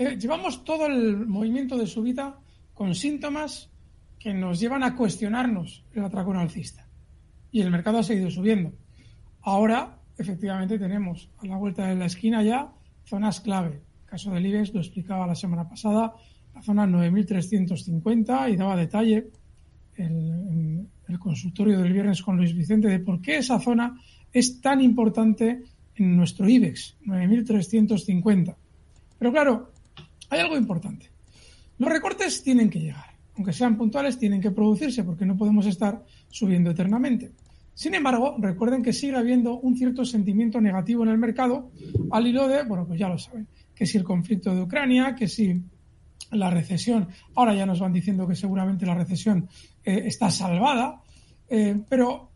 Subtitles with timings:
[0.00, 2.38] eh, llevamos todo el movimiento de subida
[2.72, 3.68] con síntomas
[4.18, 6.86] que nos llevan a cuestionarnos el atracón alcista.
[7.52, 8.72] Y el mercado ha seguido subiendo.
[9.42, 12.72] Ahora, efectivamente, tenemos a la vuelta de la esquina ya
[13.04, 13.82] zonas clave.
[14.04, 16.14] El caso del IBEX lo explicaba la semana pasada,
[16.54, 19.28] la zona 9.350 y daba detalle
[19.96, 24.00] el, el consultorio del viernes con Luis Vicente de por qué esa zona
[24.32, 25.62] es tan importante
[25.96, 28.56] en nuestro IBEX, 9.350.
[29.18, 29.72] Pero claro,
[30.30, 31.10] hay algo importante.
[31.78, 33.04] Los recortes tienen que llegar.
[33.36, 37.32] Aunque sean puntuales, tienen que producirse porque no podemos estar subiendo eternamente.
[37.74, 41.70] Sin embargo, recuerden que sigue habiendo un cierto sentimiento negativo en el mercado
[42.10, 45.28] al hilo de, bueno, pues ya lo saben, que si el conflicto de Ucrania, que
[45.28, 45.62] si
[46.32, 49.48] la recesión, ahora ya nos van diciendo que seguramente la recesión
[49.82, 51.00] eh, está salvada,
[51.48, 52.30] eh, pero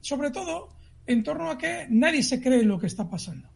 [0.00, 0.70] sobre todo
[1.06, 3.53] en torno a que nadie se cree lo que está pasando.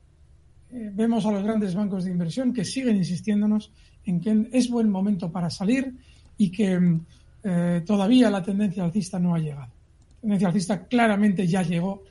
[0.73, 3.71] Eh, vemos a los grandes bancos de inversión que siguen insistiéndonos
[4.05, 5.95] en que es buen momento para salir
[6.37, 6.99] y que
[7.43, 9.73] eh, todavía la tendencia alcista no ha llegado.
[10.17, 12.03] La tendencia alcista claramente ya llegó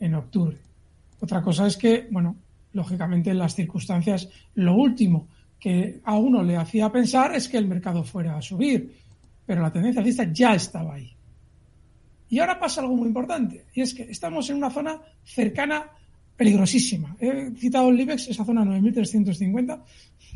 [0.00, 0.56] en octubre.
[1.20, 2.36] Otra cosa es que, bueno,
[2.72, 7.66] lógicamente en las circunstancias, lo último que a uno le hacía pensar es que el
[7.66, 8.94] mercado fuera a subir,
[9.44, 11.10] pero la tendencia alcista ya estaba ahí.
[12.28, 15.84] Y ahora pasa algo muy importante, y es que estamos en una zona cercana,
[16.36, 17.16] peligrosísima.
[17.18, 19.82] He citado el IBEX, esa zona 9.350,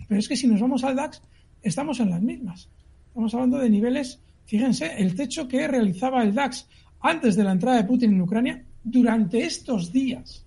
[0.09, 1.23] pero es que si nos vamos al DAX,
[1.63, 2.69] estamos en las mismas.
[3.09, 6.67] Estamos hablando de niveles, fíjense, el techo que realizaba el DAX
[7.01, 10.45] antes de la entrada de Putin en Ucrania, durante estos días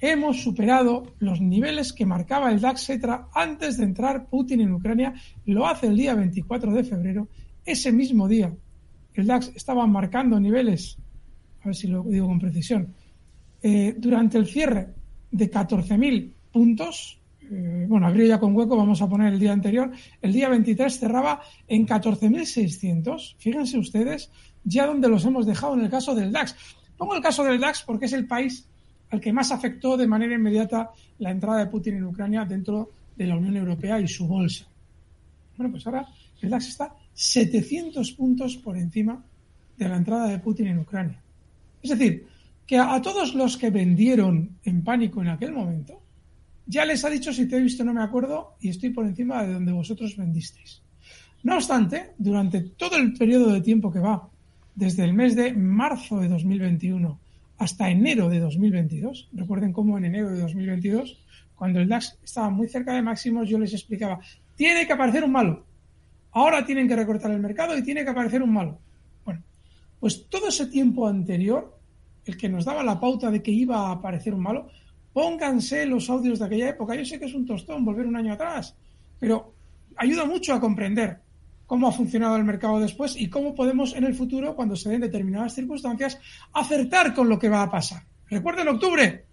[0.00, 5.14] hemos superado los niveles que marcaba el DAX Cetra antes de entrar Putin en Ucrania.
[5.44, 7.28] Lo hace el día 24 de febrero.
[7.64, 8.52] Ese mismo día
[9.14, 10.96] el DAX estaba marcando niveles,
[11.62, 12.94] a ver si lo digo con precisión,
[13.62, 14.88] eh, durante el cierre
[15.30, 19.90] de 14.000 puntos, eh, bueno, abrió ya con hueco, vamos a poner el día anterior,
[20.22, 24.30] el día 23 cerraba en 14.600, fíjense ustedes,
[24.64, 26.54] ya donde los hemos dejado en el caso del DAX.
[26.96, 28.66] Pongo el caso del DAX porque es el país
[29.10, 33.26] al que más afectó de manera inmediata la entrada de Putin en Ucrania dentro de
[33.26, 34.66] la Unión Europea y su bolsa.
[35.56, 36.06] Bueno, pues ahora
[36.40, 39.22] el DAX está 700 puntos por encima
[39.76, 41.20] de la entrada de Putin en Ucrania.
[41.82, 42.26] Es decir,
[42.70, 46.00] que a, todos los que vendieron en pánico en aquel momento,
[46.66, 49.42] ya les ha dicho si te he visto no me acuerdo y estoy por encima
[49.42, 50.80] de donde vosotros vendisteis.
[51.42, 54.28] No obstante, durante todo el periodo de tiempo que va,
[54.72, 57.18] desde el mes de marzo de 2021
[57.58, 61.18] hasta enero de 2022, recuerden cómo en enero de 2022,
[61.56, 64.20] cuando el DAX estaba muy cerca de máximos, yo les explicaba,
[64.54, 65.66] tiene que aparecer un malo,
[66.30, 68.78] Ahora tienen que recortar el mercado y tiene que aparecer un malo.
[69.24, 69.42] Bueno,
[69.98, 71.79] pues todo ese tiempo anterior,
[72.24, 74.68] el que nos daba la pauta de que iba a aparecer un malo,
[75.12, 76.94] pónganse los audios de aquella época.
[76.94, 78.76] Yo sé que es un tostón volver un año atrás,
[79.18, 79.54] pero
[79.96, 81.20] ayuda mucho a comprender
[81.66, 85.02] cómo ha funcionado el mercado después y cómo podemos en el futuro, cuando se den
[85.02, 86.18] determinadas circunstancias,
[86.52, 88.02] acertar con lo que va a pasar.
[88.28, 89.24] Recuerden octubre,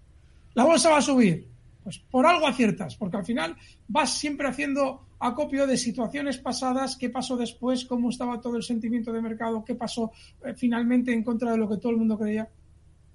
[0.53, 1.47] la bolsa va a subir.
[1.83, 3.55] Pues por algo aciertas, porque al final
[3.87, 9.13] vas siempre haciendo acopio de situaciones pasadas, qué pasó después, cómo estaba todo el sentimiento
[9.13, 10.11] de mercado, qué pasó
[10.45, 12.49] eh, finalmente en contra de lo que todo el mundo creía.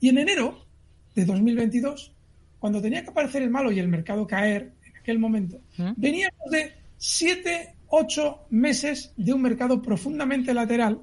[0.02, 0.66] Y en enero
[1.14, 2.12] de 2022,
[2.58, 5.92] cuando tenía que aparecer el malo y el mercado caer en aquel momento, ¿Mm?
[5.96, 11.02] veníamos de siete, ocho meses de un mercado profundamente lateral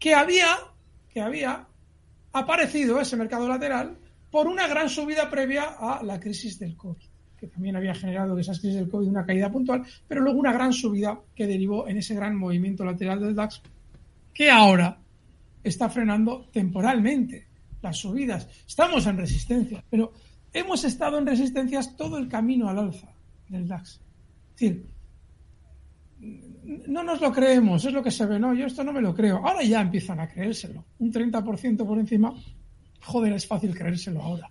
[0.00, 0.48] que había,
[1.08, 1.64] que había
[2.32, 3.96] aparecido ese mercado lateral
[4.32, 7.06] por una gran subida previa a la crisis del COVID
[7.38, 10.52] que también había generado de esas crisis del COVID una caída puntual, pero luego una
[10.52, 13.62] gran subida que derivó en ese gran movimiento lateral del DAX,
[14.34, 14.98] que ahora
[15.62, 17.47] está frenando temporalmente
[17.82, 18.48] las subidas.
[18.66, 20.12] Estamos en resistencia, pero
[20.52, 23.08] hemos estado en resistencias todo el camino al alza
[23.48, 24.00] del DAX.
[24.56, 24.86] Es decir,
[26.88, 29.14] no nos lo creemos, es lo que se ve, no, yo esto no me lo
[29.14, 29.38] creo.
[29.38, 30.84] Ahora ya empiezan a creérselo.
[30.98, 32.34] Un 30% por encima,
[33.00, 34.50] joder, es fácil creérselo ahora.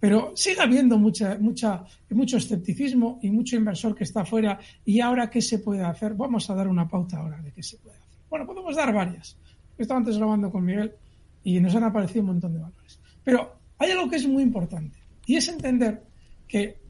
[0.00, 4.58] Pero sigue habiendo mucha, mucha, mucho escepticismo y mucho inversor que está afuera.
[4.84, 6.14] ¿Y ahora qué se puede hacer?
[6.14, 8.08] Vamos a dar una pauta ahora de qué se puede hacer.
[8.30, 9.36] Bueno, podemos dar varias.
[9.76, 10.92] Estaba antes grabando con Miguel
[11.56, 13.00] y nos han aparecido un montón de valores.
[13.24, 16.02] Pero hay algo que es muy importante y es entender
[16.46, 16.80] que,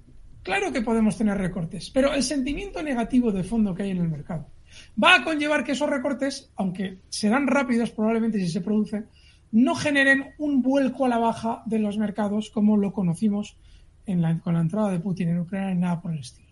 [0.43, 4.09] claro que podemos tener recortes, pero el sentimiento negativo de fondo que hay en el
[4.09, 4.51] mercado
[5.03, 9.07] va a conllevar que esos recortes, aunque serán rápidos probablemente si se producen,
[9.53, 13.57] no generen un vuelco a la baja de los mercados como lo conocimos
[14.43, 16.48] con la entrada de Putin en Ucrania nada por el estilo.